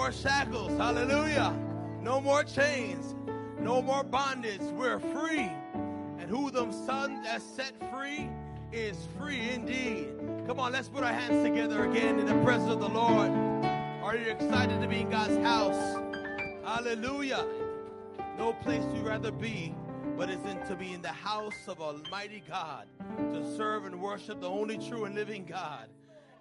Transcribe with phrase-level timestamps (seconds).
[0.00, 0.72] more shackles.
[0.78, 1.54] Hallelujah.
[2.00, 3.14] No more chains.
[3.58, 4.62] No more bondage.
[4.62, 5.50] We're free.
[6.18, 8.30] And who the Son has set free
[8.72, 10.08] is free indeed.
[10.46, 13.30] Come on, let's put our hands together again in the presence of the Lord.
[14.02, 15.98] Are you excited to be in God's house?
[16.64, 17.44] Hallelujah.
[18.38, 19.74] No place you'd rather be
[20.16, 22.86] but is in to be in the house of Almighty God
[23.34, 25.90] to serve and worship the only true and living God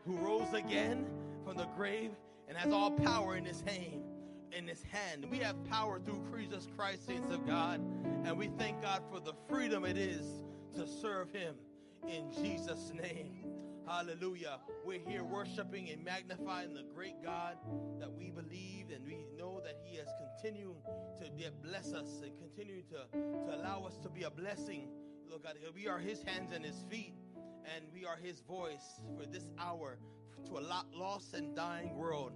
[0.06, 1.06] who rose again
[1.44, 2.12] from the grave
[2.50, 4.04] and has all power in his hand.
[4.52, 7.80] In his hand, we have power through Jesus Christ, saints of God,
[8.26, 10.26] and we thank God for the freedom it is
[10.74, 11.54] to serve Him
[12.08, 13.46] in Jesus' name.
[13.88, 14.58] Hallelujah.
[14.84, 17.58] We're here worshiping and magnifying the great God
[18.00, 20.08] that we believe and we know that He has
[20.42, 20.78] continued
[21.22, 24.88] to bless us and continue to, to allow us to be a blessing.
[25.30, 27.14] Look, God, we are His hands and His feet,
[27.76, 30.00] and we are His voice for this hour
[30.48, 32.32] to a lost and dying world.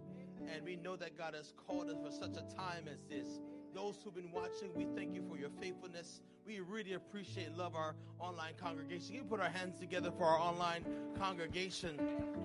[0.54, 3.40] And we know that God has called us for such a time as this.
[3.74, 6.22] Those who've been watching, we thank you for your faithfulness.
[6.46, 9.16] We really appreciate and love our online congregation.
[9.16, 10.86] You put our hands together for our online
[11.18, 12.00] congregation.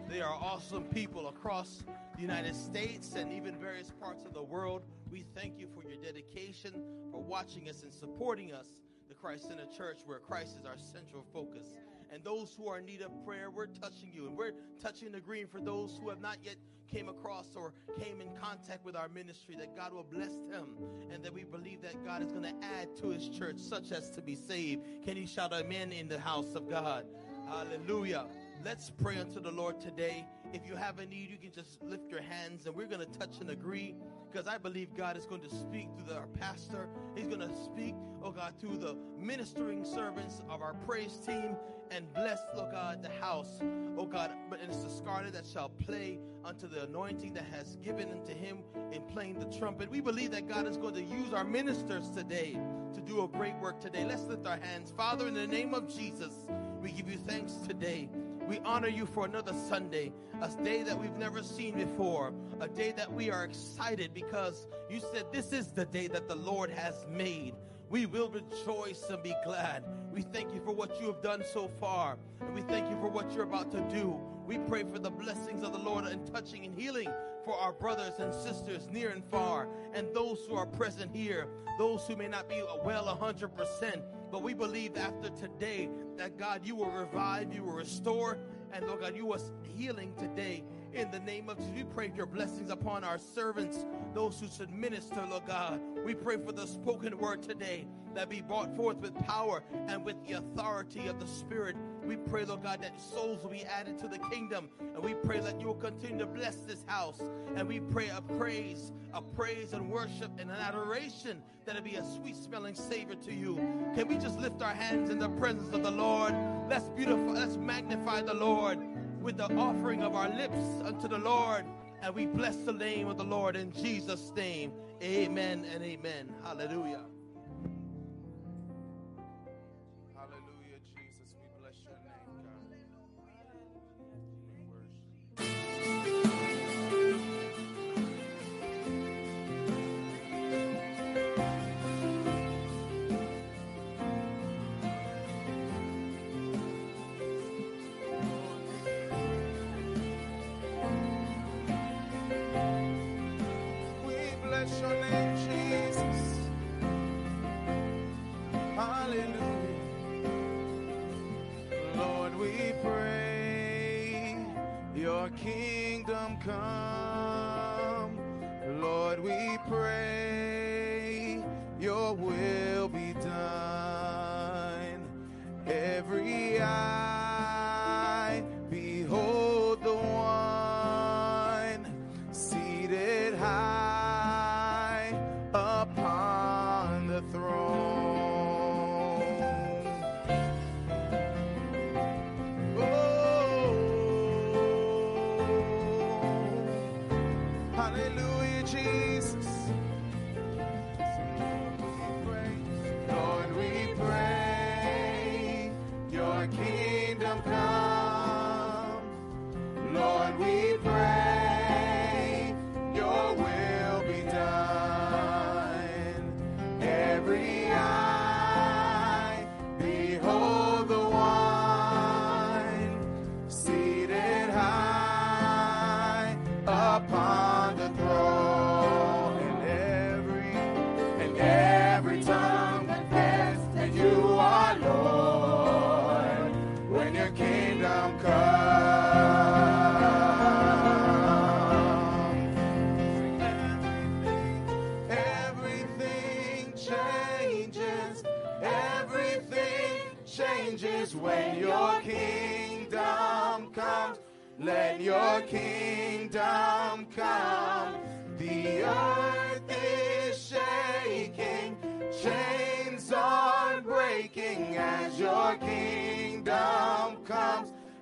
[0.09, 1.83] They are awesome people across
[2.15, 4.83] the United States and even various parts of the world.
[5.11, 6.73] We thank you for your dedication,
[7.11, 8.67] for watching us and supporting us,
[9.09, 11.75] the Christ Center Church, where Christ is our central focus.
[12.13, 14.27] And those who are in need of prayer, we're touching you.
[14.27, 16.57] And we're touching the green for those who have not yet
[16.91, 20.69] came across or came in contact with our ministry, that God will bless them
[21.13, 24.11] and that we believe that God is going to add to his church such as
[24.11, 24.83] to be saved.
[25.05, 27.05] Can you shout amen in the house of God?
[27.47, 28.27] Hallelujah.
[28.65, 30.27] Let's pray unto the Lord today.
[30.53, 33.19] If you have a need, you can just lift your hands and we're going to
[33.19, 33.95] touch and agree
[34.31, 36.89] because I believe God is going to speak through our pastor.
[37.15, 41.57] He's going to speak, oh God, through the ministering servants of our praise team
[41.93, 43.61] and bless, oh God, the house,
[43.97, 44.33] oh God.
[44.51, 48.59] But it's the scarlet that shall play unto the anointing that has given unto him
[48.93, 49.89] in playing the trumpet.
[49.89, 52.59] We believe that God is going to use our ministers today
[52.93, 54.05] to do a great work today.
[54.05, 54.93] Let's lift our hands.
[54.97, 56.35] Father, in the name of Jesus,
[56.83, 58.09] we give you thanks today.
[58.49, 60.11] We honor you for another Sunday,
[60.41, 65.01] a day that we've never seen before, a day that we are excited because you
[65.13, 67.55] said this is the day that the Lord has made.
[67.91, 69.85] We will rejoice and be glad.
[70.15, 73.09] We thank you for what you have done so far, and we thank you for
[73.09, 74.19] what you're about to do.
[74.47, 77.11] We pray for the blessings of the Lord and touching and healing
[77.45, 81.49] for our brothers and sisters near and far, and those who are present here,
[81.79, 84.03] those who may not be well 100%.
[84.31, 88.39] But we believe after today that God, you will revive, you will restore,
[88.73, 91.73] and Lord God, you will healing today in the name of Jesus.
[91.75, 93.85] We pray your blessings upon our servants,
[94.15, 95.81] those who should minister, Lord God.
[96.05, 100.17] We pray for the spoken word today that be brought forth with power and with
[100.27, 101.77] the authority of the Spirit.
[102.05, 104.71] We pray, Lord God, that souls will be added to the kingdom.
[104.81, 107.21] And we pray that you will continue to bless this house.
[107.55, 111.97] And we pray a praise, a praise and worship and an adoration that it be
[111.97, 113.57] a sweet smelling savor to you.
[113.95, 116.35] Can we just lift our hands in the presence of the Lord?
[116.69, 118.79] Let's beautify, let's magnify the Lord
[119.21, 121.65] with the offering of our lips unto the Lord.
[122.03, 124.73] And we bless the name of the Lord in Jesus' name.
[125.03, 126.35] Amen and amen.
[126.45, 127.05] Hallelujah.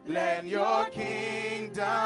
[0.08, 2.06] Let your kingdom.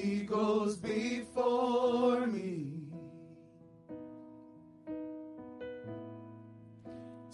[0.00, 2.84] He goes before me.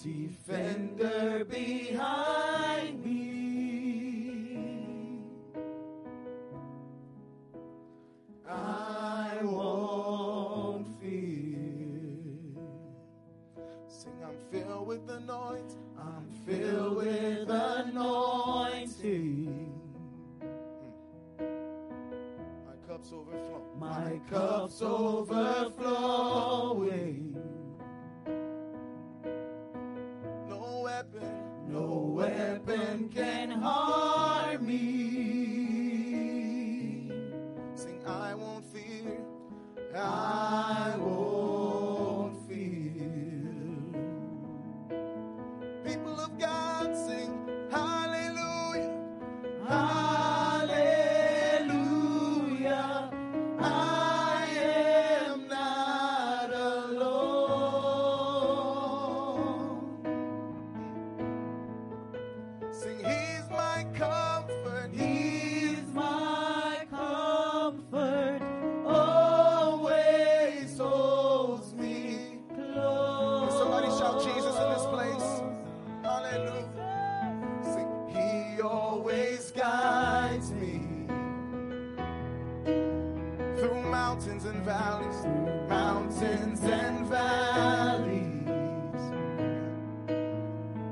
[0.03, 3.16] Defender behind me.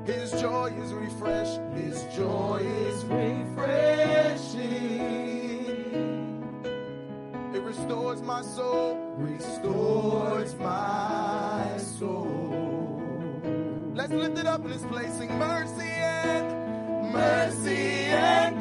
[0.05, 1.59] His joy is refreshed.
[1.73, 3.55] His joy is refreshing.
[7.55, 9.15] It restores my soul.
[9.17, 13.01] Restores my soul.
[13.95, 15.11] Let's lift it up in this place.
[15.17, 18.54] Sing mercy and mercy and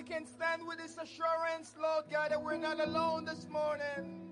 [0.00, 4.22] we can stand with this assurance, Lord God, that we're not alone this morning.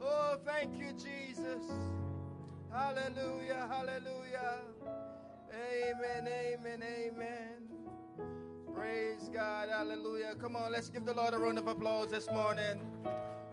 [0.00, 1.62] Oh, thank you, Jesus.
[2.72, 4.54] Hallelujah, hallelujah.
[5.52, 7.68] Amen, amen, amen.
[8.74, 10.34] Praise God, hallelujah.
[10.40, 12.80] Come on, let's give the Lord a round of applause this morning.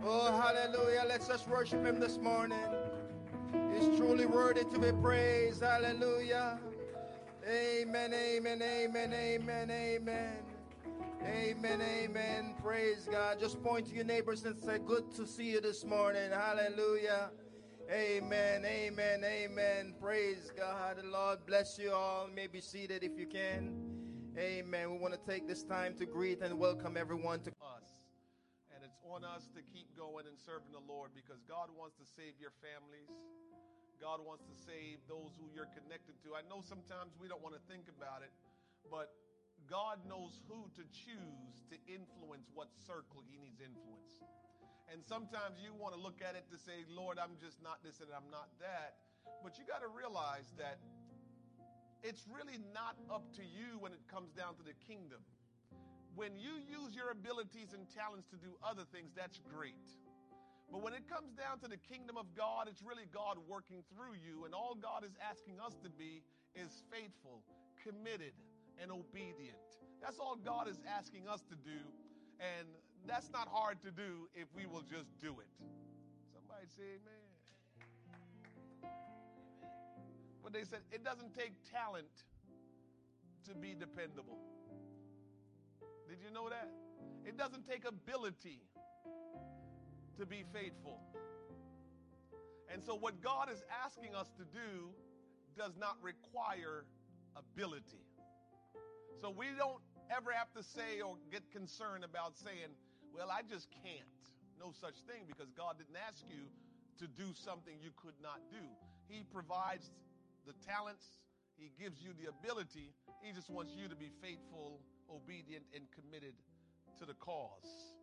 [0.06, 1.04] Oh, hallelujah.
[1.06, 2.70] Let's just worship Him this morning.
[3.74, 5.64] He's truly worthy to be praised.
[5.64, 6.60] Hallelujah.
[7.46, 10.53] Amen, amen, amen, amen, amen.
[11.26, 12.54] Amen, amen.
[12.62, 13.40] Praise God.
[13.40, 16.32] Just point to your neighbors and say, Good to see you this morning.
[16.32, 17.32] Hallelujah.
[17.90, 19.96] Amen, amen, amen.
[20.02, 20.98] Praise God.
[20.98, 22.28] The Lord bless you all.
[22.28, 23.72] You may be seated if you can.
[24.38, 24.92] Amen.
[24.92, 27.88] We want to take this time to greet and welcome everyone to us.
[28.76, 32.06] And it's on us to keep going and serving the Lord because God wants to
[32.06, 33.08] save your families.
[34.02, 36.36] God wants to save those who you're connected to.
[36.36, 38.32] I know sometimes we don't want to think about it,
[38.92, 39.16] but
[39.70, 44.24] God knows who to choose to influence what circle he needs influence.
[44.92, 48.04] And sometimes you want to look at it to say, Lord, I'm just not this
[48.04, 49.00] and I'm not that.
[49.42, 50.80] But you got to realize that
[52.04, 55.24] it's really not up to you when it comes down to the kingdom.
[56.14, 59.88] When you use your abilities and talents to do other things, that's great.
[60.70, 64.20] But when it comes down to the kingdom of God, it's really God working through
[64.20, 64.46] you.
[64.46, 66.22] And all God is asking us to be
[66.54, 67.42] is faithful,
[67.82, 68.34] committed,
[68.82, 69.58] and obedient.
[70.02, 71.80] That's all God is asking us to do.
[72.40, 72.68] And
[73.08, 75.48] that's not hard to do if we will just do it.
[76.34, 77.24] Somebody say amen.
[80.44, 82.26] But they said it doesn't take talent
[83.48, 84.38] to be dependable.
[86.10, 86.70] Did you know that?
[87.26, 88.60] It doesn't take ability
[90.20, 91.00] to be faithful.
[92.72, 94.90] And so, what God is asking us to do
[95.58, 96.86] does not require
[97.36, 98.02] ability.
[99.22, 102.74] So, we don't ever have to say or get concerned about saying,
[103.14, 104.22] Well, I just can't.
[104.60, 106.46] No such thing because God didn't ask you
[107.02, 108.62] to do something you could not do.
[109.10, 109.90] He provides
[110.46, 111.04] the talents,
[111.58, 112.94] He gives you the ability.
[113.22, 116.36] He just wants you to be faithful, obedient, and committed
[117.00, 117.96] to the cause.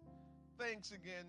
[0.58, 1.28] Thanks again,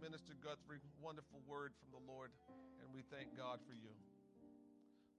[0.00, 0.82] Minister Guthrie.
[1.00, 2.32] Wonderful word from the Lord,
[2.80, 3.92] and we thank God for you.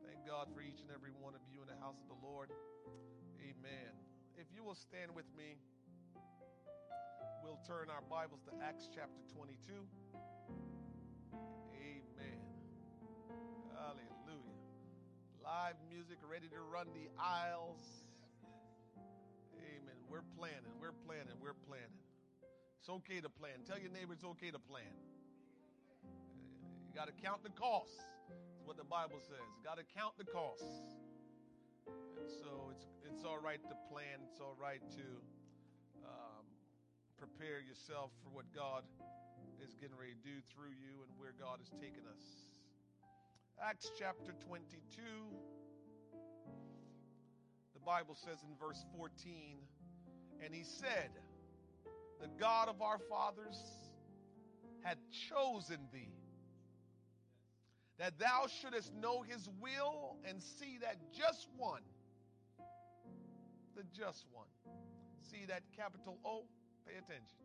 [0.05, 2.49] Thank God for each and every one of you in the house of the Lord.
[3.41, 3.93] Amen.
[4.37, 5.57] If you will stand with me,
[7.43, 9.73] we'll turn our Bibles to Acts chapter 22.
[11.77, 12.39] Amen.
[13.77, 14.59] Hallelujah.
[15.43, 17.85] Live music ready to run the aisles.
[19.57, 19.97] Amen.
[20.09, 22.01] We're planning, we're planning, we're planning.
[22.79, 23.61] It's okay to plan.
[23.67, 24.95] Tell your neighbor it's okay to plan.
[26.87, 28.01] You got to count the costs.
[28.29, 29.45] That's what the Bible says.
[29.63, 30.97] Got to count the costs.
[32.17, 34.21] And so it's it's all right to plan.
[34.27, 35.07] It's all right to
[36.05, 36.45] um,
[37.17, 38.83] prepare yourself for what God
[39.63, 42.23] is getting ready to do through you and where God is taking us.
[43.61, 45.01] Acts chapter 22.
[47.73, 49.57] The Bible says in verse 14,
[50.43, 51.09] and he said,
[52.21, 53.57] The God of our fathers
[54.83, 54.97] had
[55.29, 56.13] chosen thee,
[57.99, 61.81] that thou shouldest know his will and see that just one,
[63.75, 64.47] the just one.
[65.31, 66.43] See that capital O?
[66.85, 67.37] Pay attention.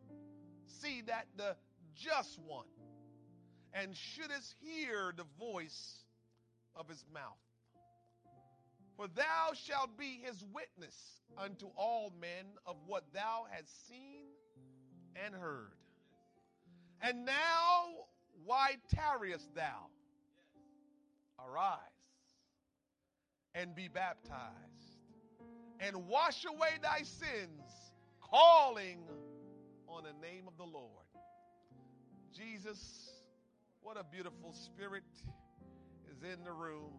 [0.65, 1.55] See that the
[1.95, 2.65] just one,
[3.73, 6.05] and shouldest hear the voice
[6.75, 7.37] of his mouth.
[8.95, 10.95] For thou shalt be his witness
[11.37, 14.25] unto all men of what thou hast seen
[15.15, 15.73] and heard.
[17.01, 18.05] And now,
[18.45, 19.87] why tarriest thou?
[21.39, 21.79] Arise
[23.55, 24.97] and be baptized,
[25.79, 28.99] and wash away thy sins, calling
[29.87, 31.05] on the name of the Lord.
[32.35, 33.11] Jesus,
[33.81, 35.03] what a beautiful spirit
[36.11, 36.93] is in the room.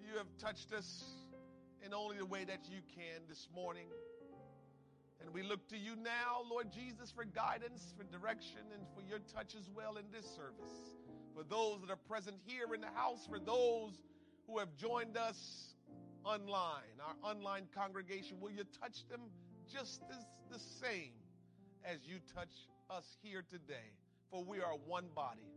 [0.00, 1.04] You have touched us
[1.84, 3.86] in only the way that you can this morning.
[5.20, 9.18] And we look to you now, Lord Jesus, for guidance, for direction, and for your
[9.34, 10.99] touch as well in this service.
[11.34, 14.00] For those that are present here in the house, for those
[14.46, 15.74] who have joined us
[16.24, 19.20] online, our online congregation, will you touch them
[19.72, 21.12] just as the same
[21.84, 23.94] as you touch us here today?
[24.30, 25.48] For we are one body,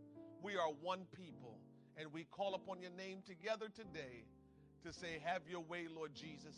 [0.41, 1.57] we are one people,
[1.97, 4.25] and we call upon your name together today
[4.83, 6.55] to say, Have your way, Lord Jesus.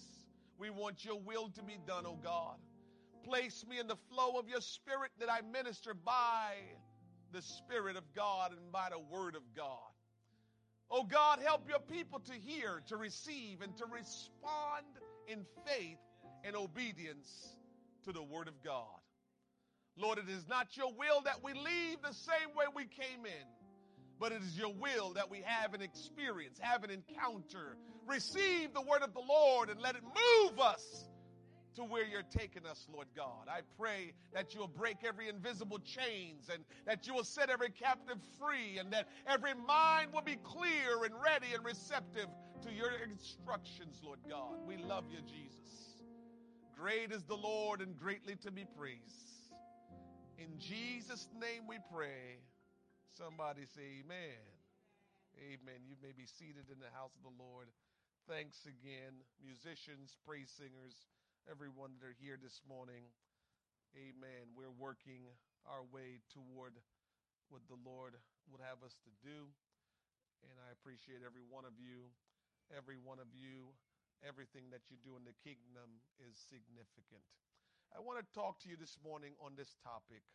[0.57, 2.57] We want your will to be done, O God.
[3.23, 6.55] Place me in the flow of your spirit that I minister by
[7.31, 9.79] the Spirit of God and by the Word of God.
[10.89, 14.85] Oh God, help your people to hear, to receive, and to respond
[15.27, 15.97] in faith
[16.43, 17.55] and obedience
[18.05, 18.85] to the Word of God.
[19.97, 23.47] Lord, it is not your will that we leave the same way we came in,
[24.19, 28.81] but it is your will that we have an experience, have an encounter, receive the
[28.81, 31.05] Word of the Lord, and let it move us
[31.75, 33.47] to where you're taking us, Lord God.
[33.49, 38.17] I pray that you'll break every invisible chains and that you will set every captive
[38.39, 42.27] free and that every mind will be clear and ready and receptive
[42.63, 44.65] to your instructions, Lord God.
[44.65, 46.03] We love you, Jesus.
[46.77, 49.51] Great is the Lord and greatly to be praised.
[50.37, 52.39] In Jesus' name we pray.
[53.17, 54.43] Somebody say amen.
[55.39, 55.79] Amen.
[55.87, 57.67] You may be seated in the house of the Lord.
[58.27, 61.05] Thanks again, musicians, praise singers
[61.45, 63.05] everyone that are here this morning.
[63.93, 64.49] Amen.
[64.57, 65.29] We're working
[65.69, 66.73] our way toward
[67.53, 68.17] what the Lord
[68.49, 69.45] would have us to do.
[70.41, 72.09] And I appreciate every one of you.
[72.73, 73.77] Every one of you,
[74.25, 77.21] everything that you do in the kingdom is significant.
[77.93, 80.25] I want to talk to you this morning on this topic.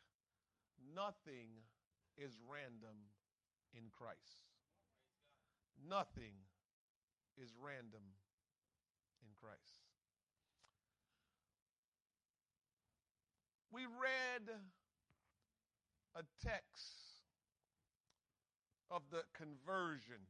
[0.79, 1.67] Nothing
[2.15, 3.11] is random
[3.75, 4.47] in Christ.
[5.75, 6.39] Nothing
[7.35, 8.15] is random
[9.27, 9.80] in Christ.
[13.81, 14.45] We read
[16.15, 17.25] a text
[18.91, 20.21] of the conversion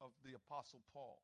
[0.00, 1.22] of the Apostle Paul.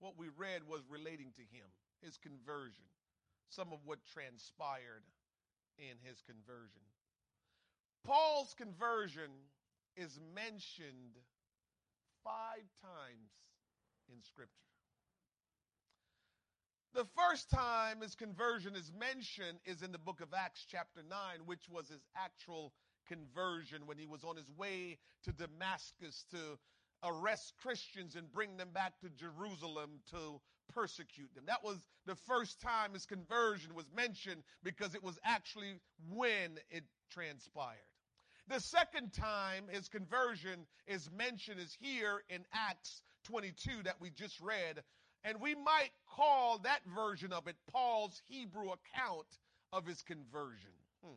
[0.00, 1.70] What we read was relating to him,
[2.02, 2.90] his conversion,
[3.50, 5.06] some of what transpired
[5.78, 6.82] in his conversion.
[8.04, 9.30] Paul's conversion
[9.96, 11.22] is mentioned
[12.24, 13.30] five times
[14.10, 14.77] in Scripture.
[16.98, 21.18] The first time his conversion is mentioned is in the book of Acts, chapter 9,
[21.46, 22.72] which was his actual
[23.06, 26.58] conversion when he was on his way to Damascus to
[27.04, 30.40] arrest Christians and bring them back to Jerusalem to
[30.74, 31.44] persecute them.
[31.46, 35.78] That was the first time his conversion was mentioned because it was actually
[36.10, 36.82] when it
[37.12, 37.78] transpired.
[38.48, 44.40] The second time his conversion is mentioned is here in Acts 22 that we just
[44.40, 44.82] read,
[45.24, 49.26] and we might call that version of it Paul's Hebrew account
[49.72, 50.72] of his conversion.
[51.04, 51.14] Hmm.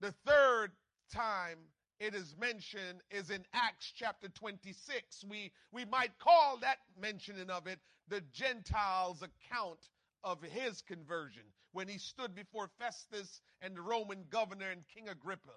[0.00, 0.72] The third
[1.12, 1.58] time
[1.98, 5.24] it is mentioned is in Acts chapter 26.
[5.28, 9.80] We, we might call that mentioning of it the Gentiles' account
[10.24, 15.50] of his conversion when he stood before Festus and the Roman governor and King Agrippa.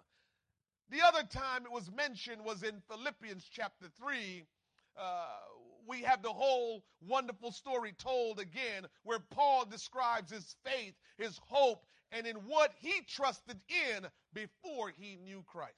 [0.89, 4.43] The other time it was mentioned was in Philippians chapter 3,
[4.97, 5.25] uh,
[5.87, 11.85] we have the whole wonderful story told again where Paul describes his faith, his hope,
[12.11, 15.73] and in what he trusted in before he knew Christ.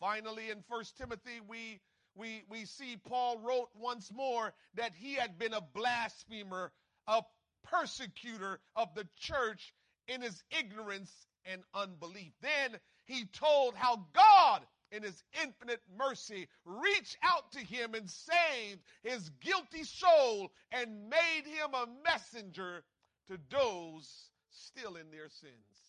[0.00, 1.80] Finally, in First Timothy, we,
[2.14, 6.72] we, we see Paul wrote once more that he had been a blasphemer,
[7.06, 7.22] a
[7.64, 9.72] persecutor of the church
[10.08, 11.10] in his ignorance
[11.44, 12.32] and unbelief.
[12.42, 14.62] Then he told how God
[14.94, 21.44] in his infinite mercy, reached out to him and saved his guilty soul and made
[21.44, 22.84] him a messenger
[23.28, 25.88] to those still in their sins.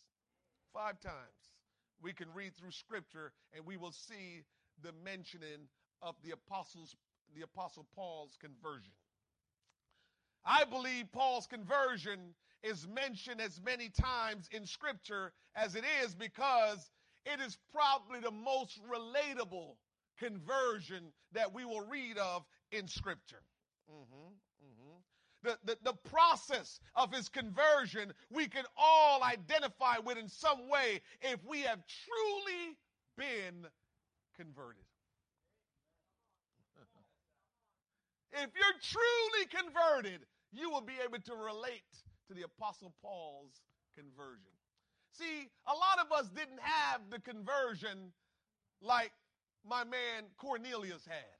[0.73, 1.15] Five times
[2.01, 4.43] we can read through scripture and we will see
[4.83, 5.67] the mentioning
[6.01, 6.95] of the apostles
[7.35, 8.93] the apostle Paul's conversion.
[10.45, 12.19] I believe Paul's conversion
[12.63, 16.89] is mentioned as many times in scripture as it is because
[17.25, 19.75] it is probably the most relatable
[20.17, 23.41] conversion that we will read of in Scripture.
[23.91, 24.33] Mm-hmm,
[24.65, 24.97] mm-hmm.
[25.43, 31.01] The, the, the process of his conversion we can all identify with in some way
[31.21, 32.77] if we have truly
[33.17, 33.67] been
[34.35, 34.83] converted.
[38.33, 41.83] if you're truly converted, you will be able to relate
[42.27, 43.61] to the Apostle Paul's
[43.95, 44.54] conversion.
[45.17, 48.11] See, a lot of us didn't have the conversion
[48.81, 49.11] like
[49.67, 51.35] my man Cornelius had.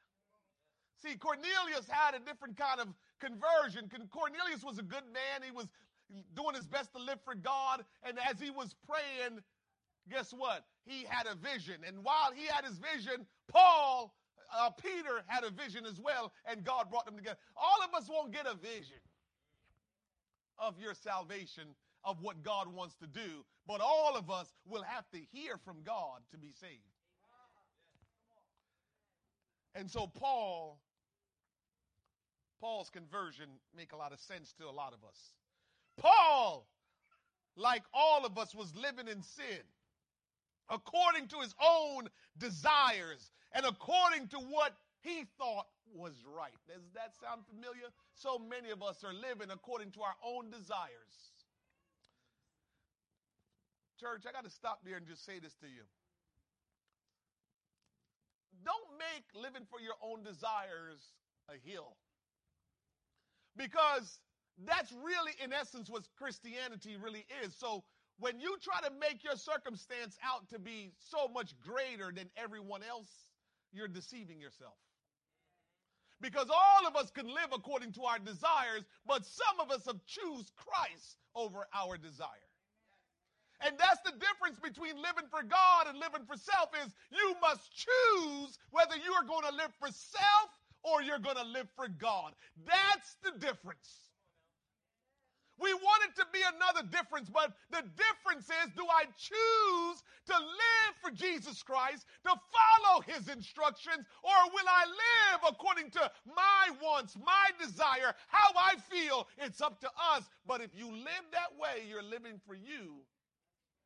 [1.03, 2.88] See, Cornelius had a different kind of
[3.19, 3.89] conversion.
[4.09, 5.43] Cornelius was a good man.
[5.43, 5.67] He was
[6.35, 7.83] doing his best to live for God.
[8.03, 9.41] And as he was praying,
[10.09, 10.65] guess what?
[10.85, 11.75] He had a vision.
[11.85, 14.15] And while he had his vision, Paul,
[14.55, 16.31] uh, Peter had a vision as well.
[16.49, 17.38] And God brought them together.
[17.57, 19.03] All of us won't get a vision
[20.57, 21.75] of your salvation
[22.06, 25.78] of what God wants to do, but all of us will have to hear from
[25.84, 26.82] God to be saved.
[29.74, 30.80] And so Paul
[32.62, 35.34] Paul's conversion make a lot of sense to a lot of us.
[35.98, 36.65] Paul,
[37.58, 39.62] like all of us, was living in sin
[40.70, 46.58] according to his own desires and according to what he thought was right.
[46.68, 47.88] Does that sound familiar?
[48.15, 51.35] So many of us are living according to our own desires.
[53.99, 55.84] Church, I got to stop there and just say this to you.
[58.63, 60.99] Don't make living for your own desires
[61.49, 61.95] a hill.
[63.55, 64.19] Because
[64.65, 67.55] that's really, in essence, what Christianity really is.
[67.55, 67.84] So
[68.19, 72.81] when you try to make your circumstance out to be so much greater than everyone
[72.84, 73.10] else,
[73.71, 74.75] you're deceiving yourself.
[76.21, 79.99] Because all of us can live according to our desires, but some of us have
[80.05, 82.29] choose Christ over our desire.
[83.63, 87.72] And that's the difference between living for God and living for self is you must
[87.72, 90.50] choose whether you are going to live for self
[90.84, 92.34] or you're going to live for God.
[92.68, 94.06] That's the difference.
[95.58, 100.34] We want it to be another difference, but the difference is do I choose to
[100.36, 106.76] live for Jesus Christ, to follow his instructions, or will I live according to my
[106.84, 109.28] wants, my desire, how I feel?
[109.38, 110.24] It's up to us.
[110.46, 113.06] But if you live that way, you're living for you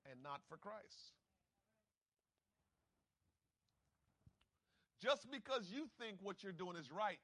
[0.10, 1.14] and not for Christ.
[5.02, 7.20] Just because you think what you're doing is right,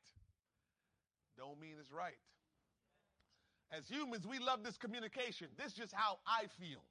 [1.38, 2.18] don't mean it's right.
[3.72, 5.48] As humans, we love this communication.
[5.58, 6.84] This is just how I feel.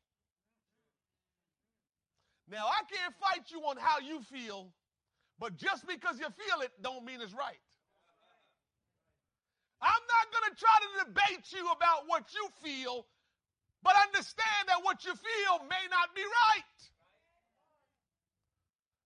[2.51, 4.69] Now, I can't fight you on how you feel,
[5.39, 7.61] but just because you feel it don't mean it's right.
[9.81, 13.07] I'm not going to try to debate you about what you feel,
[13.85, 16.63] but understand that what you feel may not be right.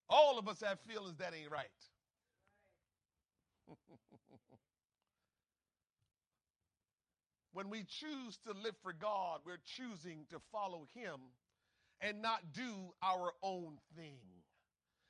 [0.08, 1.66] All of us have feelings that ain't right.
[7.52, 11.20] when we choose to live for God, we're choosing to follow Him
[12.00, 14.20] and not do our own thing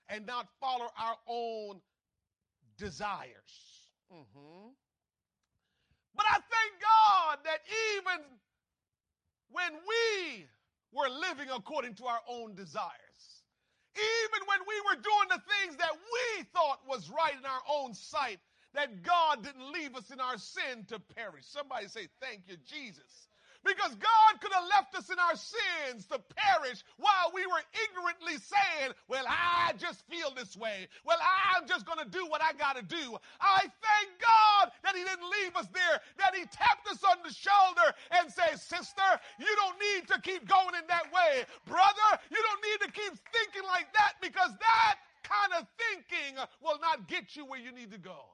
[0.08, 1.82] and not follow our own
[2.78, 3.84] desires.
[4.12, 4.70] Mm-hmm.
[6.16, 7.60] But I thank God that
[7.94, 8.24] even
[9.52, 10.46] when we
[10.92, 13.42] were living according to our own desires,
[13.96, 17.94] even when we were doing the things that we thought was right in our own
[17.94, 18.38] sight,
[18.74, 21.46] that God didn't leave us in our sin to perish.
[21.46, 23.27] Somebody say, Thank you, Jesus.
[23.68, 28.40] Because God could have left us in our sins to perish while we were ignorantly
[28.40, 30.88] saying, Well, I just feel this way.
[31.04, 33.18] Well, I'm just going to do what I got to do.
[33.40, 37.32] I thank God that He didn't leave us there, that He tapped us on the
[37.32, 41.44] shoulder and said, Sister, you don't need to keep going in that way.
[41.68, 44.96] Brother, you don't need to keep thinking like that because that
[45.28, 48.32] kind of thinking will not get you where you need to go.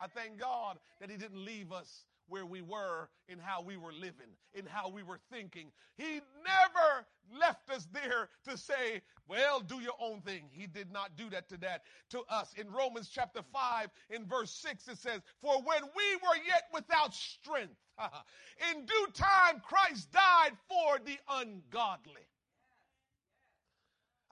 [0.00, 3.92] I thank God that He didn't leave us where we were in how we were
[3.92, 5.70] living, in how we were thinking.
[5.98, 7.06] He never
[7.38, 10.44] left us there to say, well, do your own thing.
[10.50, 12.54] He did not do that to that to us.
[12.56, 17.14] In Romans chapter 5, in verse 6, it says, For when we were yet without
[17.14, 17.76] strength,
[18.72, 22.26] in due time Christ died for the ungodly.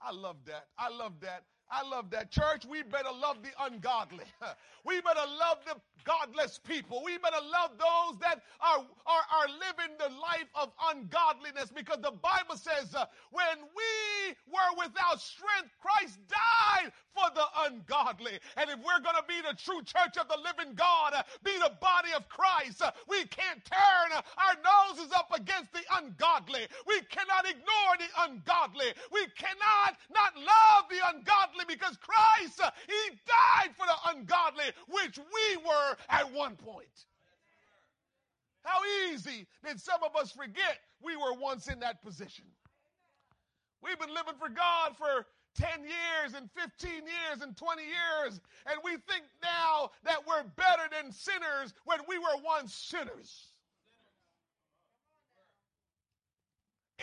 [0.03, 0.65] I love that.
[0.75, 1.43] I love that.
[1.71, 2.31] I love that.
[2.31, 4.25] Church, we better love the ungodly.
[4.83, 7.03] We better love the godless people.
[7.03, 12.11] We better love those that are, are, are living the life of ungodliness because the
[12.11, 18.39] Bible says uh, when we were without strength, Christ died for the ungodly.
[18.57, 21.53] And if we're going to be the true church of the living God, uh, be
[21.59, 26.67] the body of Christ, uh, we can't turn uh, our noses up against the ungodly.
[26.87, 28.93] We cannot ignore the ungodly.
[29.11, 35.57] We cannot not love the ungodly because Christ, He died for the ungodly which we
[35.57, 37.05] were at one point.
[38.63, 42.45] How easy did some of us forget we were once in that position?
[43.81, 48.79] We've been living for God for 10 years and 15 years and 20 years, and
[48.83, 53.50] we think now that we're better than sinners when we were once sinners.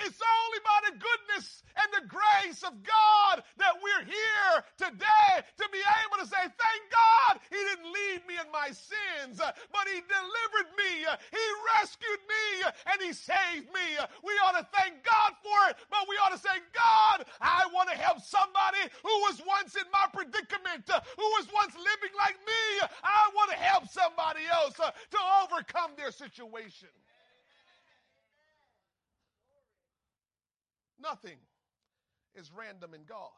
[0.04, 5.66] It's only by the goodness and the grace of God that we're here today to
[5.70, 9.98] be able to say, thank God he didn't leave me in my sins, but he
[10.02, 11.46] delivered me, he
[11.78, 12.44] rescued me,
[12.90, 13.86] and he saved me.
[14.22, 17.90] We ought to thank God for it, but we ought to say, God, I want
[17.90, 22.64] to help somebody who was once in my predicament, who was once living like me.
[23.02, 26.88] I want to help somebody else to overcome their situation.
[31.00, 31.38] Nothing
[32.34, 33.30] is random in God.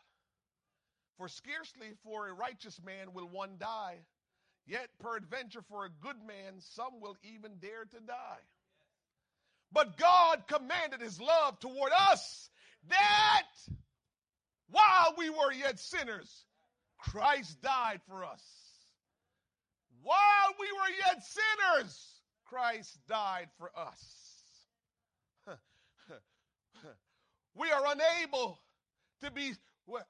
[1.17, 3.99] For scarcely for a righteous man will one die,
[4.71, 8.45] Yet, peradventure, for a good man, some will even dare to die.
[9.73, 12.51] But God commanded his love toward us
[12.89, 13.47] that
[14.71, 16.45] while we were yet sinners,
[16.99, 18.43] Christ died for us.
[20.03, 24.30] While we were yet sinners, Christ died for us.
[27.55, 28.61] We are unable
[29.23, 29.55] to be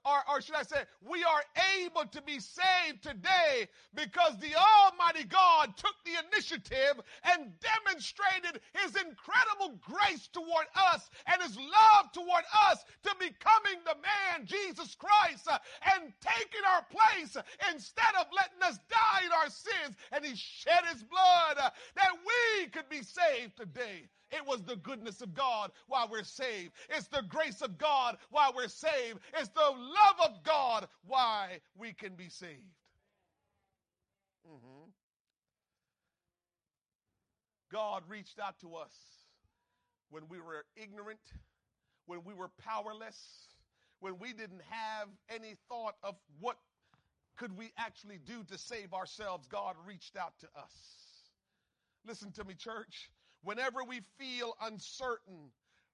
[0.05, 1.43] or, or should I say, we are
[1.81, 8.97] able to be saved today because the Almighty God took the initiative and demonstrated His
[8.97, 15.49] incredible grace toward us and His love toward us to becoming the man, Jesus Christ,
[15.49, 17.37] and taking our place
[17.73, 19.97] instead of letting us die in our sins.
[20.13, 24.09] And He shed His blood that we could be saved today.
[24.33, 26.73] It was the goodness of God while we're saved.
[26.89, 29.19] It's the grace of God while we're saved.
[29.37, 32.77] It's the love of God why we can be saved.
[34.49, 34.91] Mm-hmm.
[37.73, 38.95] God reached out to us
[40.11, 41.21] when we were ignorant,
[42.07, 43.19] when we were powerless,
[44.01, 46.57] when we didn't have any thought of what
[47.37, 49.47] could we actually do to save ourselves.
[49.47, 50.73] God reached out to us.
[52.07, 53.11] Listen to me, church
[53.43, 55.51] whenever we feel uncertain,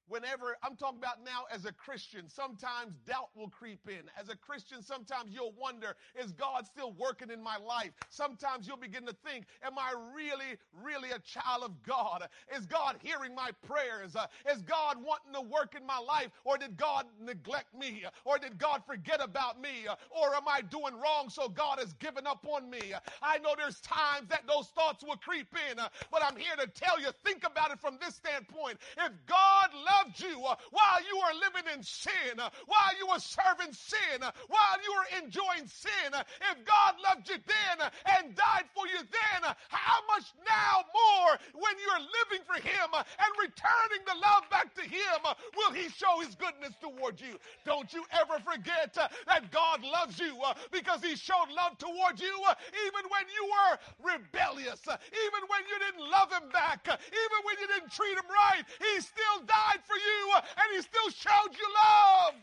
[0.09, 4.03] whenever I'm talking about now as a Christian, sometimes doubt will creep in.
[4.21, 7.91] As a Christian, sometimes you'll wonder, is God still working in my life?
[8.09, 12.29] Sometimes you'll begin to think, am I really, really a child of God?
[12.57, 14.17] Is God hearing my prayers?
[14.53, 16.31] Is God wanting to work in my life?
[16.45, 18.05] Or did God neglect me?
[18.25, 19.87] Or did God forget about me?
[20.11, 22.93] Or am I doing wrong so God has given up on me?
[23.23, 27.01] I know there's times that those thoughts will creep in, but I'm here to tell
[27.01, 28.79] you, think about it from this standpoint.
[28.99, 33.07] If God loves loved you uh, while you were living in sin, uh, while you
[33.07, 36.13] were serving sin, uh, while you were enjoying sin.
[36.13, 40.33] Uh, if God loved you then uh, and died for you then, uh, how much
[40.45, 45.21] now more when you're living for Him and returning the love back to Him
[45.57, 47.39] will He show His goodness towards you?
[47.65, 50.37] Don't you ever forget that God loves you
[50.71, 52.35] because He showed love towards you
[52.87, 57.67] even when you were rebellious, even when you didn't love Him back, even when you
[57.67, 58.65] didn't treat Him right.
[58.81, 62.35] He still died for you and he still showed you love.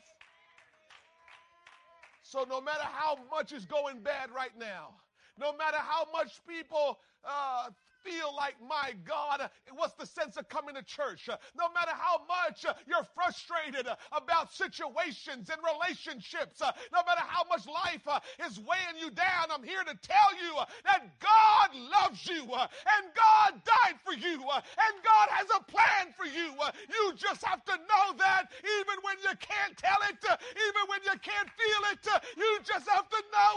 [2.24, 4.96] So no matter how much is going bad right now,
[5.40, 7.70] no matter how much people uh,
[8.04, 11.30] feel like, my God, uh, what's the sense of coming to church?
[11.30, 17.44] Uh, no matter how much uh, you're frustrated about situations and relationships, no matter how
[17.50, 18.06] much life
[18.46, 20.54] is weighing you down, I'm here to tell you
[20.86, 26.26] that God loves you and God died for you and God has a plan for
[26.26, 26.54] you.
[26.90, 31.18] You just have to know that even when you can't tell it, even when you
[31.20, 33.54] can't feel it, you just have to know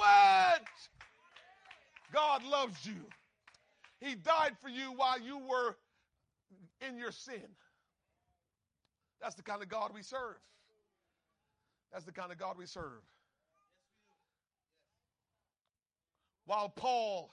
[0.55, 0.63] it.
[2.13, 3.03] God loves you.
[4.01, 5.77] He died for you while you were
[6.87, 7.43] in your sin.
[9.21, 10.37] That's the kind of God we serve.
[11.93, 13.03] That's the kind of God we serve.
[16.45, 17.31] While Paul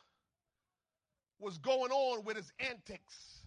[1.40, 3.43] was going on with his antics,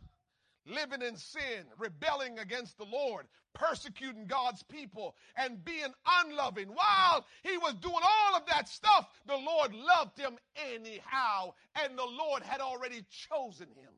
[0.67, 5.93] living in sin, rebelling against the Lord, persecuting God's people, and being
[6.25, 6.69] unloving.
[6.69, 10.37] While he was doing all of that stuff, the Lord loved him
[10.73, 13.93] anyhow, and the Lord had already chosen him.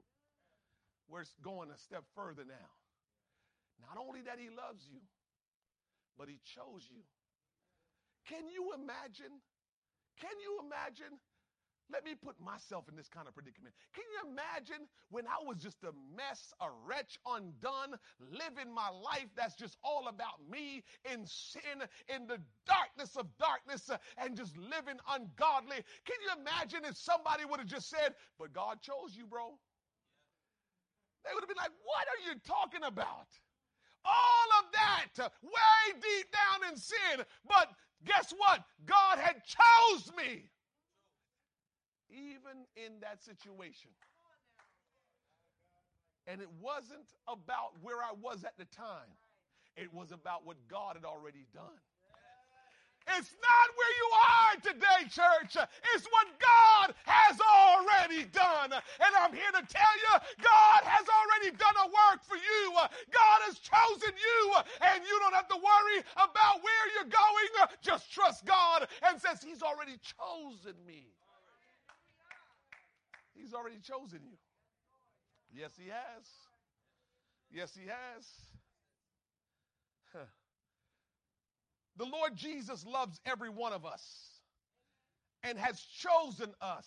[1.09, 2.69] We're going a step further now.
[3.81, 5.01] Not only that he loves you,
[6.19, 7.03] but he chose you.
[8.29, 9.33] Can you imagine?
[10.21, 11.17] Can you imagine
[11.91, 13.75] let me put myself in this kind of predicament.
[13.95, 19.33] Can you imagine when I was just a mess, a wretch, undone, living my life
[19.37, 21.81] that's just all about me in sin,
[22.13, 25.81] in the darkness of darkness, uh, and just living ungodly?
[26.05, 29.57] Can you imagine if somebody would have just said, But God chose you, bro?
[31.25, 33.33] They would have been like, What are you talking about?
[34.05, 37.25] All of that uh, way deep down in sin.
[37.49, 37.73] But
[38.05, 38.63] guess what?
[38.87, 40.51] God had chose me
[42.11, 43.91] even in that situation.
[46.27, 49.09] And it wasn't about where I was at the time,
[49.77, 51.81] it was about what God had already done.
[53.17, 55.57] It's not where you are today, church.
[55.95, 58.77] It's what God has already done.
[58.77, 60.13] And I'm here to tell you,
[60.45, 62.77] God has already done a work for you.
[63.09, 64.41] God has chosen you,
[64.93, 67.73] and you don't have to worry about where you're going.
[67.81, 71.09] Just trust God and says, He's already chosen me.
[73.41, 74.37] He's already chosen you.
[75.55, 76.27] Yes, He has.
[77.51, 78.27] Yes, He has.
[80.13, 80.25] Huh.
[81.97, 84.03] The Lord Jesus loves every one of us
[85.43, 86.87] and has chosen us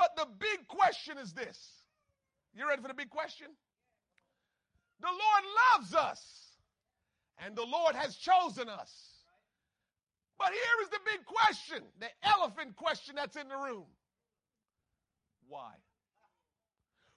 [0.00, 1.58] But the big question is this.
[2.54, 3.48] You ready for the big question?
[5.00, 6.22] The Lord loves us,
[7.44, 8.90] and the Lord has chosen us.
[10.40, 13.84] But here is the big question, the elephant question that's in the room.
[15.48, 15.72] Why?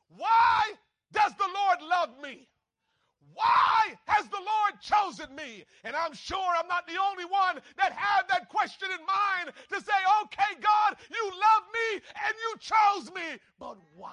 [0.10, 0.74] Why
[1.14, 2.50] does the Lord love me?
[3.34, 5.64] Why has the Lord chosen me?
[5.86, 9.80] And I'm sure I'm not the only one that had that question in mind to
[9.80, 14.12] say, okay, God, you love me and you chose me, but why?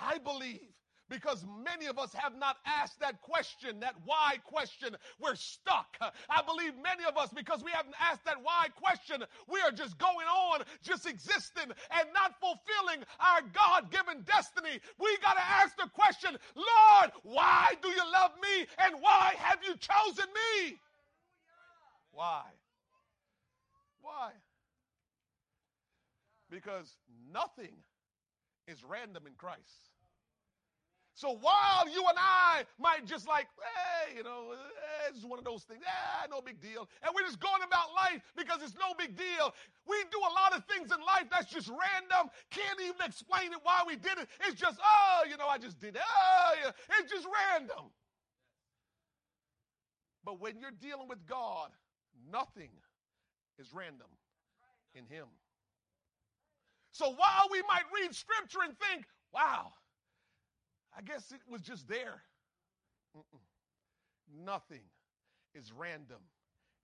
[0.00, 0.71] I believe
[1.12, 4.96] because many of us have not asked that question, that why question.
[5.20, 5.98] We're stuck.
[6.00, 9.98] I believe many of us, because we haven't asked that why question, we are just
[9.98, 14.80] going on, just existing and not fulfilling our God given destiny.
[14.98, 18.66] We got to ask the question, Lord, why do you love me?
[18.78, 20.78] And why have you chosen me?
[22.10, 22.44] Why?
[24.00, 24.30] Why?
[26.50, 26.96] Because
[27.30, 27.74] nothing
[28.66, 29.91] is random in Christ.
[31.14, 35.44] So while you and I might just like, hey, you know, eh, it's one of
[35.44, 36.88] those things, yeah, no big deal.
[37.04, 39.52] And we're just going about life because it's no big deal.
[39.86, 42.32] We do a lot of things in life that's just random.
[42.50, 44.28] Can't even explain it why we did it.
[44.48, 46.02] It's just, oh, you know, I just did it.
[46.02, 46.70] Oh, yeah.
[46.98, 47.92] It's just random.
[50.24, 51.68] But when you're dealing with God,
[52.30, 52.70] nothing
[53.58, 54.08] is random
[54.94, 55.26] in Him.
[56.92, 59.72] So while we might read scripture and think, wow,
[60.96, 62.22] I guess it was just there.
[63.16, 64.44] Mm-mm.
[64.44, 64.82] Nothing
[65.54, 66.20] is random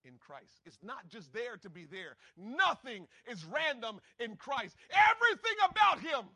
[0.05, 0.61] in Christ.
[0.65, 2.17] It's not just there to be there.
[2.37, 4.77] Nothing is random in Christ.
[4.91, 6.29] Everything about Him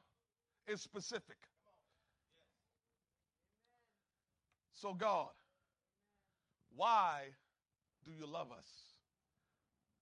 [0.66, 1.36] is specific.
[4.74, 5.28] So, God,
[6.74, 7.22] why
[8.04, 8.66] do you love us?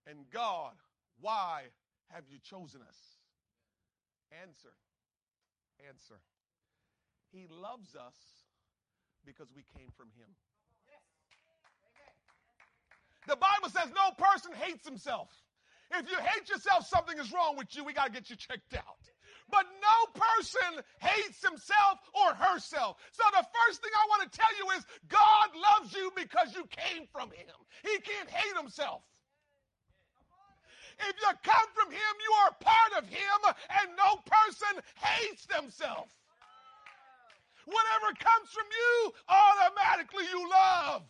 [0.06, 0.72] And God,
[1.20, 1.64] why
[2.08, 2.96] have you chosen us?
[4.42, 4.72] Answer.
[5.86, 6.16] Answer.
[7.32, 8.16] He loves us
[9.24, 10.28] because we came from Him.
[13.26, 15.28] The Bible says no person hates himself.
[15.92, 17.84] If you hate yourself, something is wrong with you.
[17.84, 19.02] We got to get you checked out.
[19.50, 22.96] But no person hates himself or herself.
[23.12, 26.64] So the first thing I want to tell you is God loves you because you
[26.70, 27.54] came from him.
[27.82, 29.02] He can't hate himself.
[31.00, 33.38] If you come from him, you are part of him,
[33.80, 36.12] and no person hates themselves.
[37.66, 41.02] Whatever comes from you, automatically you love.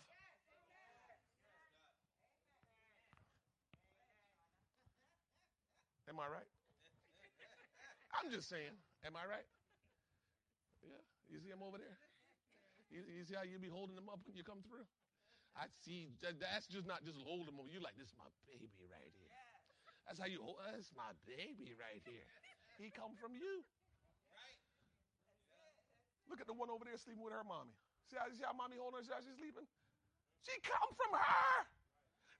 [6.10, 6.50] Am I right?
[8.18, 8.74] I'm just saying.
[9.06, 9.46] Am I right?
[10.82, 10.98] Yeah.
[11.30, 11.98] You see him over there?
[12.90, 14.82] You, you see how you be holding him up when you come through?
[15.54, 16.10] I see.
[16.18, 17.70] That's just not just holding him over.
[17.70, 19.30] You like this is my baby right here.
[20.10, 20.58] That's how you hold.
[20.66, 22.26] That's my baby right here.
[22.82, 23.62] He come from you.
[26.30, 27.74] Look at the one over there sleeping with her mommy.
[28.06, 29.04] See how, see how mommy holding her?
[29.04, 29.66] See how she's sleeping?
[30.46, 31.54] She come from her.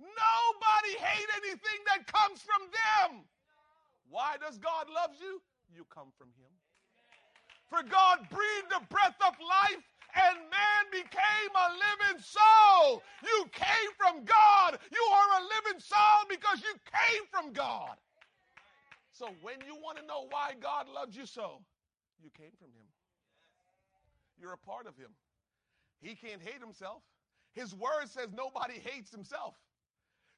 [0.01, 3.27] Nobody hate anything that comes from them.
[4.09, 5.43] Why does God love you?
[5.69, 6.55] You come from him.
[7.69, 9.85] For God breathed the breath of life
[10.17, 13.03] and man became a living soul.
[13.23, 14.79] You came from God.
[14.91, 17.95] You are a living soul because you came from God.
[19.13, 21.61] So when you want to know why God loves you so,
[22.23, 22.89] you came from him.
[24.41, 25.11] You're a part of him.
[26.01, 27.03] He can't hate himself.
[27.53, 29.55] His word says nobody hates himself.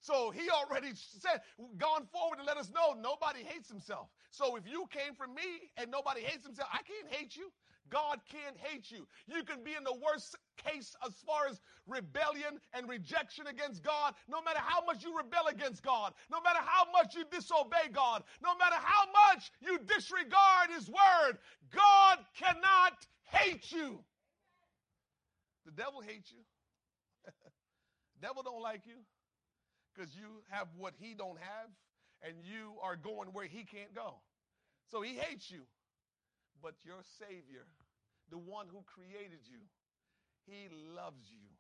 [0.01, 1.41] So he already said,
[1.79, 4.09] gone forward to let us know nobody hates himself.
[4.31, 7.53] So if you came from me and nobody hates himself, I can't hate you.
[7.89, 9.07] God can't hate you.
[9.29, 14.15] You can be in the worst case as far as rebellion and rejection against God,
[14.29, 18.25] no matter how much you rebel against God, no matter how much you disobey God,
[18.43, 21.39] no matter how much you disregard His word,
[21.71, 24.05] God cannot hate you.
[25.65, 26.43] The devil hates you.
[28.21, 28.99] devil don't like you
[29.93, 31.71] because you have what he don't have
[32.23, 34.15] and you are going where he can't go.
[34.91, 35.63] So he hates you.
[36.63, 37.67] But your Savior,
[38.31, 39.59] the one who created you,
[40.47, 41.51] he loves you.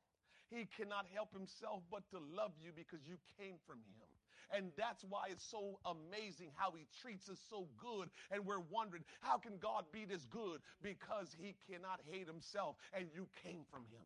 [0.50, 4.11] He cannot help himself but to love you because you came from him.
[4.54, 8.10] And that's why it's so amazing how he treats us so good.
[8.30, 10.60] And we're wondering, how can God be this good?
[10.82, 14.04] Because he cannot hate himself and you came from him.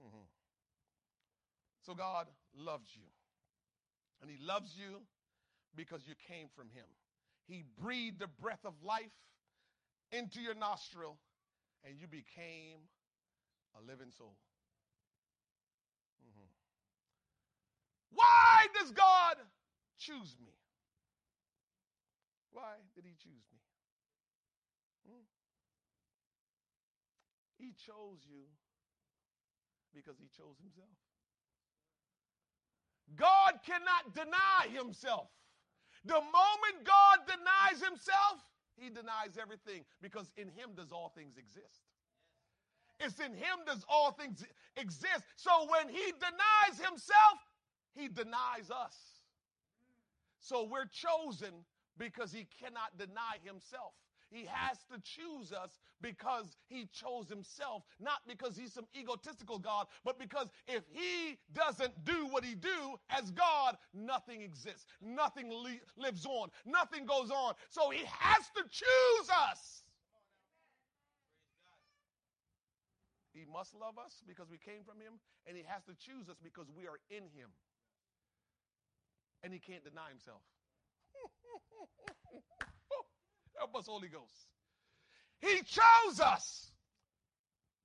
[0.00, 0.24] Mm-hmm.
[1.84, 3.06] So God loves you.
[4.22, 5.00] And he loves you
[5.76, 6.84] because you came from him.
[7.46, 9.12] He breathed the breath of life
[10.12, 11.18] into your nostril
[11.84, 12.78] and you became
[13.76, 14.36] a living soul.
[18.12, 19.36] Why does God
[19.98, 20.52] choose me?
[22.52, 23.60] Why did he choose me?
[25.06, 25.24] Hmm?
[27.58, 28.44] He chose you
[29.94, 30.88] because he chose himself.
[33.16, 35.28] God cannot deny himself.
[36.04, 38.40] The moment God denies himself,
[38.76, 41.84] he denies everything because in him does all things exist.
[42.98, 44.44] It's in him does all things
[44.76, 45.24] exist.
[45.36, 47.40] So when he denies himself,
[47.94, 48.96] he denies us.
[50.40, 51.52] So we're chosen
[51.98, 53.92] because he cannot deny himself.
[54.30, 59.88] He has to choose us because he chose himself, not because he's some egotistical God,
[60.04, 64.86] but because if he doesn't do what he do as God, nothing exists.
[65.02, 66.48] Nothing li- lives on.
[66.64, 67.54] Nothing goes on.
[67.70, 69.82] So he has to choose us.
[73.32, 76.36] He must love us because we came from him, and he has to choose us
[76.42, 77.50] because we are in him.
[79.42, 80.42] And he can't deny himself.
[83.58, 84.46] Help us, Holy Ghost.
[85.40, 86.70] He chose us.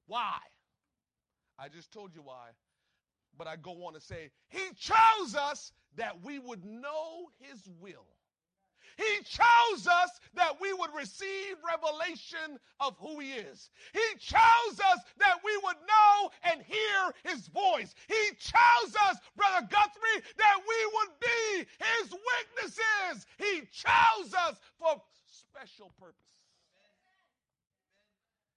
[0.07, 0.37] Why?
[1.57, 2.49] I just told you why.
[3.37, 8.05] But I go on to say, He chose us that we would know His will.
[8.97, 13.69] He chose us that we would receive revelation of who He is.
[13.93, 17.93] He chose us that we would know and hear His voice.
[18.07, 23.25] He chose us, Brother Guthrie, that we would be His witnesses.
[23.37, 26.15] He chose us for special purpose.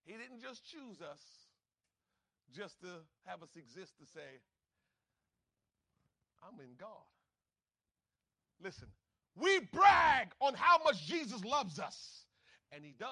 [0.05, 1.21] He didn't just choose us
[2.55, 2.89] just to
[3.27, 4.41] have us exist to say,
[6.43, 7.05] I'm in God.
[8.63, 8.89] Listen,
[9.41, 12.25] we brag on how much Jesus loves us,
[12.73, 13.09] and He does.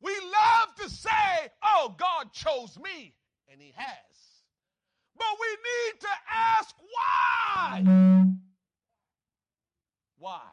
[0.00, 3.14] We love to say, Oh, God chose me,
[3.50, 4.18] and He has.
[5.16, 7.82] But we need to ask why.
[10.18, 10.46] Why?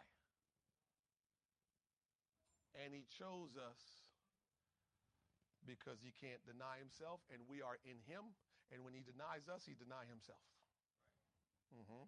[2.84, 3.82] And He chose us
[5.66, 8.24] because He can't deny Himself, and we are in Him.
[8.74, 10.42] And when He denies us, He denies Himself.
[11.70, 12.06] Mm-hmm.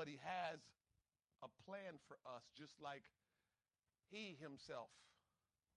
[0.00, 0.58] But He has
[1.42, 3.02] a plan for us, just like
[4.10, 4.88] He Himself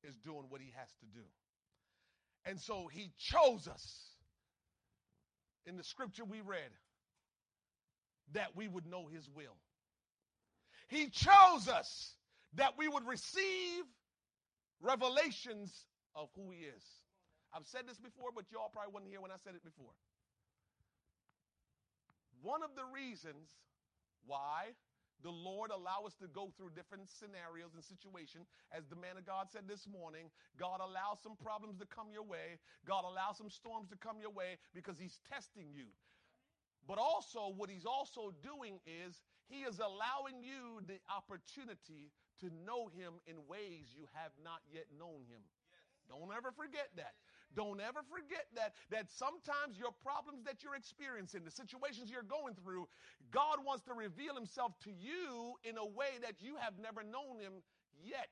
[0.01, 1.25] is doing what He has to do.
[2.45, 3.83] And so He chose us
[5.65, 6.71] in the scripture we read
[8.31, 9.57] that we would know His will.
[10.87, 12.15] He chose us
[12.53, 13.83] that we would receive
[14.79, 15.69] revelations
[16.15, 16.83] of who He is.
[17.53, 19.91] I've said this before, but y'all probably wasn't here when I said it before.
[22.41, 23.49] One of the reasons
[24.25, 24.75] why
[25.23, 29.25] the Lord allow us to go through different scenarios and situations, as the man of
[29.25, 30.27] God said this morning,
[30.59, 32.59] God allows some problems to come your way.
[32.83, 35.87] God allows some storms to come your way because He's testing you.
[36.83, 42.11] But also, what He's also doing is He is allowing you the opportunity
[42.43, 45.39] to know Him in ways you have not yet known Him.
[46.11, 47.15] Don't ever forget that.
[47.55, 52.55] Don't ever forget that that sometimes your problems that you're experiencing, the situations you're going
[52.55, 52.87] through,
[53.31, 57.39] God wants to reveal himself to you in a way that you have never known
[57.39, 57.53] him
[58.03, 58.29] yet.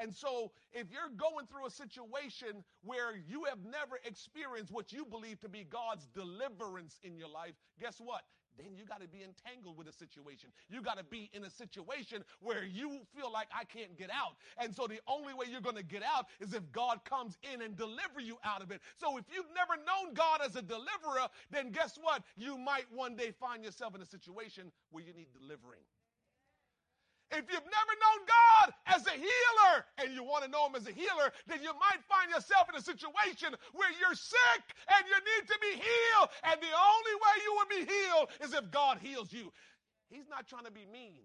[0.00, 5.04] And so, if you're going through a situation where you have never experienced what you
[5.04, 8.22] believe to be God's deliverance in your life, guess what?
[8.62, 10.50] Then you got to be entangled with a situation.
[10.68, 14.36] You got to be in a situation where you feel like I can't get out.
[14.58, 17.62] And so the only way you're going to get out is if God comes in
[17.62, 18.80] and deliver you out of it.
[18.96, 22.22] So if you've never known God as a deliverer, then guess what?
[22.36, 25.80] You might one day find yourself in a situation where you need delivering.
[27.30, 30.86] If you've never known God as a healer and you want to know Him as
[30.86, 35.14] a healer, then you might find yourself in a situation where you're sick and you
[35.14, 36.28] need to be healed.
[36.42, 39.52] And the only way you will be healed is if God heals you.
[40.10, 41.22] He's not trying to be mean.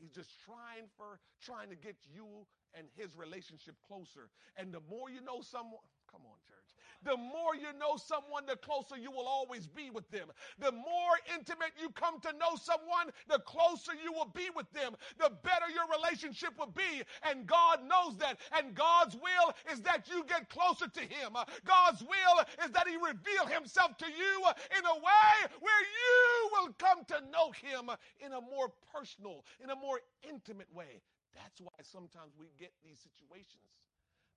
[0.00, 2.26] He's just trying for trying to get you
[2.74, 4.32] and his relationship closer.
[4.56, 6.70] And the more you know someone, come on, church.
[7.04, 10.28] The more you know someone, the closer you will always be with them.
[10.58, 14.94] The more intimate you come to know someone, the closer you will be with them.
[15.18, 17.02] The better your relationship will be.
[17.28, 18.38] And God knows that.
[18.56, 21.34] And God's will is that you get closer to Him.
[21.64, 24.34] God's will is that He reveal Himself to you
[24.78, 27.90] in a way where you will come to know Him
[28.24, 31.02] in a more personal, in a more intimate way.
[31.34, 33.72] That's why sometimes we get these situations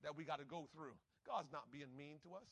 [0.03, 0.95] that we got to go through.
[1.27, 2.49] God's not being mean to us.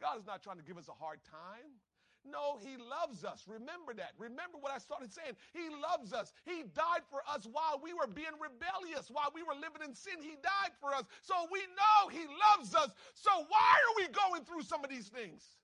[0.00, 1.80] God is not trying to give us a hard time.
[2.26, 3.44] No, he loves us.
[3.48, 4.12] Remember that.
[4.18, 5.36] Remember what I started saying.
[5.54, 6.32] He loves us.
[6.44, 10.20] He died for us while we were being rebellious, while we were living in sin.
[10.22, 11.06] He died for us.
[11.22, 12.90] So we know he loves us.
[13.14, 15.56] So why are we going through some of these things?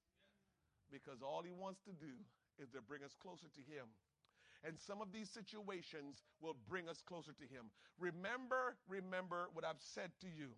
[0.92, 2.14] Because all he wants to do
[2.62, 3.86] is to bring us closer to him
[4.64, 7.72] And some of these situations will bring us closer to Him.
[7.98, 10.50] Remember, remember what I've said to you.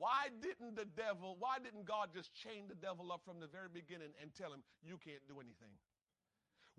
[0.00, 3.68] Why didn't the devil, why didn't God just chain the devil up from the very
[3.68, 5.76] beginning and tell him, you can't do anything?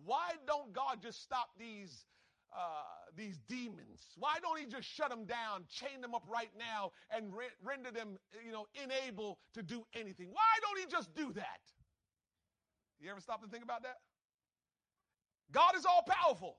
[0.03, 2.05] Why don't God just stop these
[2.51, 4.01] uh, these demons?
[4.17, 7.91] Why don't He just shut them down, chain them up right now, and re- render
[7.91, 10.29] them, you know, unable to do anything?
[10.31, 11.61] Why don't He just do that?
[12.99, 13.97] You ever stop to think about that?
[15.51, 16.57] God is all powerful.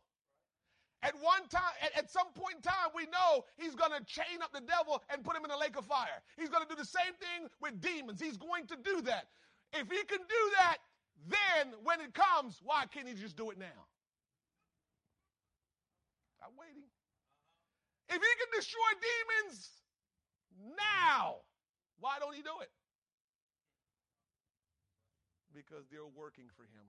[1.02, 4.38] At one time, at, at some point in time, we know he's going to chain
[4.42, 6.22] up the devil and put him in a lake of fire.
[6.38, 8.20] He's going to do the same thing with demons.
[8.20, 9.26] He's going to do that.
[9.72, 10.78] If he can do that,
[11.26, 13.82] then when it comes, why can't he just do it now?
[16.42, 16.86] I'm waiting.
[18.08, 19.70] If he can destroy demons
[20.76, 21.42] now,
[21.98, 22.70] why don't he do it?
[25.54, 26.86] Because they're working for him.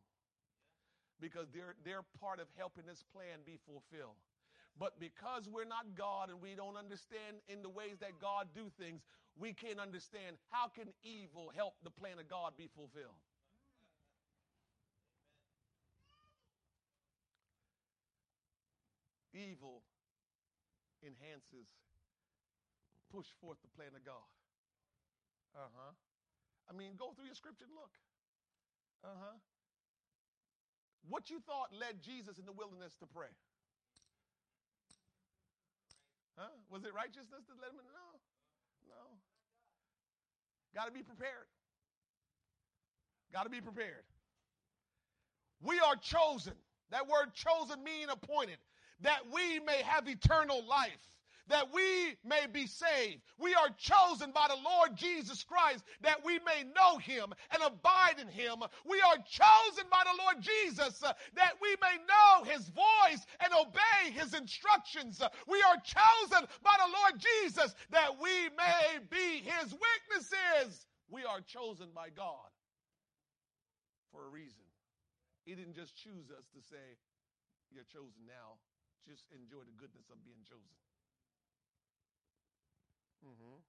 [1.20, 4.18] Because they're, they're part of helping this plan be fulfilled.
[4.80, 8.72] But because we're not God and we don't understand in the ways that God do
[8.80, 9.02] things,
[9.38, 13.22] we can't understand how can evil help the plan of God be fulfilled.
[19.34, 19.82] Evil
[21.02, 21.66] enhances,
[23.10, 24.30] push forth the plan of God.
[25.58, 25.94] Uh huh.
[26.70, 27.94] I mean, go through your scripture and look.
[29.04, 29.38] Uh huh.
[31.10, 33.32] What you thought led Jesus in the wilderness to pray?
[36.38, 36.50] Huh?
[36.70, 37.86] Was it righteousness that led him?
[37.94, 38.10] No.
[38.90, 39.04] No.
[40.74, 41.48] Got to be prepared.
[43.32, 44.04] Got to be prepared.
[45.62, 46.54] We are chosen.
[46.92, 48.58] That word chosen mean appointed.
[49.02, 51.04] That we may have eternal life
[51.48, 53.22] that we may be saved.
[53.38, 58.20] We are chosen by the Lord Jesus Christ that we may know him and abide
[58.20, 58.64] in him.
[58.86, 63.54] We are chosen by the Lord Jesus uh, that we may know his voice and
[63.54, 65.22] obey his instructions.
[65.48, 70.86] We are chosen by the Lord Jesus that we may be his witnesses.
[71.10, 72.50] We are chosen by God
[74.12, 74.64] for a reason.
[75.46, 76.98] He didn't just choose us to say,
[77.70, 78.62] You're chosen now.
[79.04, 80.83] Just enjoy the goodness of being chosen.
[83.26, 83.60] Mm-hmm.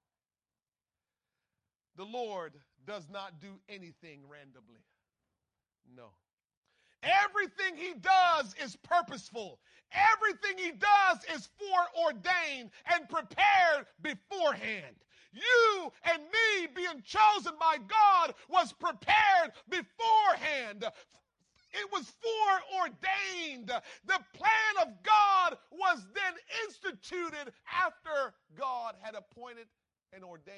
[1.96, 2.54] The Lord
[2.86, 4.82] does not do anything randomly.
[5.96, 6.10] No.
[7.02, 9.60] Everything he does is purposeful.
[9.92, 14.96] Everything he does is foreordained and prepared beforehand.
[15.32, 20.86] You and me being chosen by God was prepared beforehand.
[21.74, 23.68] It was foreordained.
[23.68, 29.66] The plan of God was then instituted after God had appointed
[30.12, 30.54] and ordained